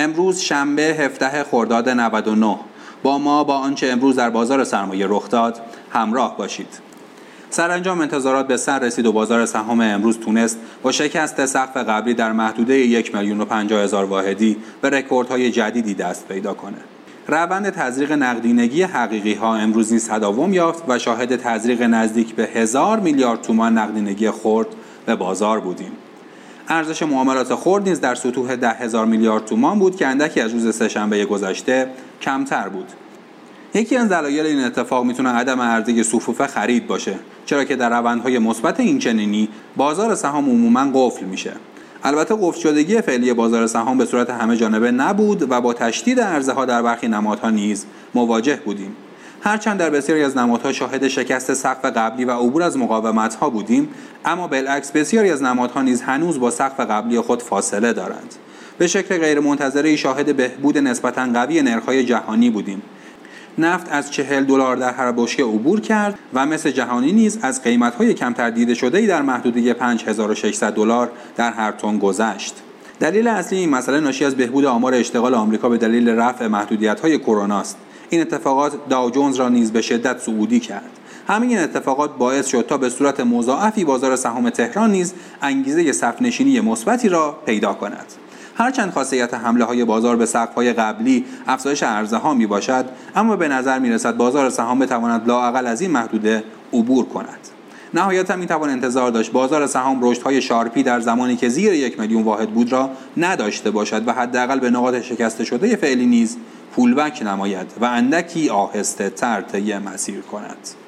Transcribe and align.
امروز 0.00 0.40
شنبه 0.40 0.82
17 0.82 1.44
خرداد 1.44 1.88
99 1.88 2.56
با 3.02 3.18
ما 3.18 3.44
با 3.44 3.54
آنچه 3.54 3.86
امروز 3.86 4.16
در 4.16 4.30
بازار 4.30 4.64
سرمایه 4.64 5.06
رخ 5.08 5.28
داد 5.28 5.60
همراه 5.90 6.36
باشید 6.36 6.90
سرانجام 7.50 8.00
انتظارات 8.00 8.46
به 8.46 8.56
سر 8.56 8.78
رسید 8.78 9.06
و 9.06 9.12
بازار 9.12 9.46
سهام 9.46 9.80
امروز 9.80 10.18
تونست 10.18 10.58
با 10.82 10.92
شکست 10.92 11.46
سقف 11.46 11.76
قبلی 11.76 12.14
در 12.14 12.32
محدوده 12.32 12.78
یک 12.78 13.14
میلیون 13.14 13.40
و 13.40 13.46
هزار 13.54 14.04
واحدی 14.04 14.56
به 14.80 14.90
رکوردهای 14.90 15.50
جدیدی 15.50 15.94
دست 15.94 16.28
پیدا 16.28 16.54
کنه. 16.54 16.78
روند 17.26 17.70
تزریق 17.70 18.12
نقدینگی 18.12 18.82
حقیقی 18.82 19.34
ها 19.34 19.56
امروز 19.56 19.92
نیز 19.92 20.08
تداوم 20.08 20.52
یافت 20.52 20.84
و 20.88 20.98
شاهد 20.98 21.36
تزریق 21.36 21.82
نزدیک 21.82 22.34
به 22.34 22.44
هزار 22.44 23.00
میلیارد 23.00 23.42
تومان 23.42 23.78
نقدینگی 23.78 24.30
خرد 24.30 24.66
به 25.06 25.16
بازار 25.16 25.60
بودیم. 25.60 25.92
ارزش 26.68 27.02
معاملات 27.02 27.54
خرد 27.54 27.88
نیز 27.88 28.00
در 28.00 28.14
سطوح 28.14 28.56
ده 28.56 28.70
هزار 28.70 29.06
میلیارد 29.06 29.44
تومان 29.44 29.78
بود 29.78 29.96
که 29.96 30.06
اندکی 30.06 30.40
از 30.40 30.52
روز 30.52 30.74
سهشنبه 30.74 31.24
گذشته 31.24 31.86
کمتر 32.22 32.68
بود. 32.68 32.86
یکی 33.74 33.96
از 33.96 34.08
دلایل 34.08 34.46
این 34.46 34.64
اتفاق 34.64 35.04
می‌تونه 35.04 35.28
عدم 35.28 35.60
عرضه 35.60 36.02
صفوف 36.02 36.46
خرید 36.46 36.86
باشه 36.86 37.14
چرا 37.46 37.64
که 37.64 37.76
در 37.76 38.00
روندهای 38.00 38.38
مثبت 38.38 38.80
این 38.80 38.98
چنینی 38.98 39.48
بازار 39.76 40.14
سهام 40.14 40.50
عموما 40.50 40.90
قفل 40.94 41.24
میشه 41.24 41.52
البته 42.04 42.34
قفل 42.40 42.60
شدگی 42.60 43.00
فعلی 43.00 43.32
بازار 43.32 43.66
سهام 43.66 43.98
به 43.98 44.04
صورت 44.04 44.30
همه 44.30 44.56
جانبه 44.56 44.90
نبود 44.90 45.50
و 45.50 45.60
با 45.60 45.74
تشدید 45.74 46.20
عرضه 46.20 46.52
ها 46.52 46.64
در 46.64 46.82
برخی 46.82 47.08
نمادها 47.08 47.50
نیز 47.50 47.86
مواجه 48.14 48.56
بودیم 48.64 48.96
هرچند 49.42 49.78
در 49.78 49.90
بسیاری 49.90 50.22
از 50.22 50.36
نمادها 50.36 50.72
شاهد 50.72 51.08
شکست 51.08 51.54
سقف 51.54 51.84
قبلی 51.84 52.24
و 52.24 52.30
عبور 52.30 52.62
از 52.62 52.76
مقاومت 52.76 53.34
ها 53.34 53.50
بودیم 53.50 53.88
اما 54.24 54.46
بالعکس 54.46 54.92
بسیاری 54.92 55.30
از 55.30 55.42
نمادها 55.42 55.82
نیز 55.82 56.02
هنوز 56.02 56.40
با 56.40 56.50
سقف 56.50 56.80
قبلی 56.80 57.20
خود 57.20 57.42
فاصله 57.42 57.92
دارند 57.92 58.34
به 58.78 58.86
شکل 58.86 59.18
غیرمنتظره 59.18 59.96
شاهد 59.96 60.36
بهبود 60.36 60.78
نسبتا 60.78 61.26
قوی 61.32 61.62
نرخ‌های 61.62 62.04
جهانی 62.04 62.50
بودیم 62.50 62.82
نفت 63.58 63.92
از 63.92 64.10
40 64.10 64.44
دلار 64.44 64.76
در 64.76 64.92
هر 64.92 65.12
بشکه 65.12 65.44
عبور 65.44 65.80
کرد 65.80 66.18
و 66.34 66.46
مثل 66.46 66.70
جهانی 66.70 67.12
نیز 67.12 67.38
از 67.42 67.62
قیمت‌های 67.62 68.14
کمتر 68.14 68.50
دیده 68.50 68.74
شده 68.74 68.98
ای 68.98 69.06
در 69.06 69.22
محدوده 69.22 69.74
5600 69.74 70.72
دلار 70.72 71.10
در 71.36 71.52
هر 71.52 71.72
تن 71.72 71.98
گذشت. 71.98 72.54
دلیل 73.00 73.28
اصلی 73.28 73.58
این 73.58 73.70
مسئله 73.70 74.00
ناشی 74.00 74.24
از 74.24 74.34
بهبود 74.34 74.64
آمار 74.64 74.94
اشتغال 74.94 75.34
آمریکا 75.34 75.68
به 75.68 75.78
دلیل 75.78 76.08
رفع 76.08 76.46
محدودیت‌های 76.46 77.18
کرونا 77.18 77.60
است. 77.60 77.76
این 78.10 78.20
اتفاقات 78.20 78.88
داو 78.88 79.10
جونز 79.10 79.36
را 79.36 79.48
نیز 79.48 79.72
به 79.72 79.82
شدت 79.82 80.18
صعودی 80.18 80.60
کرد. 80.60 80.90
همین 81.28 81.58
اتفاقات 81.58 82.18
باعث 82.18 82.46
شد 82.46 82.66
تا 82.68 82.78
به 82.78 82.88
صورت 82.88 83.20
مضاعفی 83.20 83.84
بازار 83.84 84.16
سهام 84.16 84.50
تهران 84.50 84.90
نیز 84.90 85.14
انگیزه 85.42 85.92
صفنشینی 85.92 86.60
مثبتی 86.60 87.08
را 87.08 87.38
پیدا 87.46 87.72
کند. 87.72 88.06
هرچند 88.60 88.92
خاصیت 88.92 89.34
حمله 89.34 89.64
های 89.64 89.84
بازار 89.84 90.16
به 90.16 90.26
سقف 90.26 90.54
های 90.54 90.72
قبلی 90.72 91.24
افزایش 91.46 91.82
عرضه 91.82 92.16
ها 92.16 92.34
می 92.34 92.46
باشد 92.46 92.84
اما 93.16 93.36
به 93.36 93.48
نظر 93.48 93.78
می 93.78 93.90
رسد 93.90 94.16
بازار 94.16 94.50
سهام 94.50 94.78
بتواند 94.78 95.28
لااقل 95.28 95.66
از 95.66 95.80
این 95.80 95.90
محدوده 95.90 96.44
عبور 96.72 97.04
کند 97.04 97.49
نهایتا 97.94 98.36
می 98.36 98.46
توان 98.46 98.70
انتظار 98.70 99.10
داشت 99.10 99.32
بازار 99.32 99.66
سهام 99.66 99.98
رشد 100.02 100.22
های 100.22 100.42
شارپی 100.42 100.82
در 100.82 101.00
زمانی 101.00 101.36
که 101.36 101.48
زیر 101.48 101.72
یک 101.72 102.00
میلیون 102.00 102.22
واحد 102.22 102.50
بود 102.50 102.72
را 102.72 102.90
نداشته 103.16 103.70
باشد 103.70 104.08
و 104.08 104.12
حداقل 104.12 104.60
به 104.60 104.70
نقاط 104.70 105.00
شکسته 105.00 105.44
شده 105.44 105.76
فعلی 105.76 106.06
نیز 106.06 106.36
پولبک 106.72 107.22
نماید 107.22 107.66
و 107.80 107.84
اندکی 107.84 108.50
آهسته 108.50 109.10
تر 109.10 109.40
طی 109.40 109.78
مسیر 109.78 110.20
کند. 110.20 110.79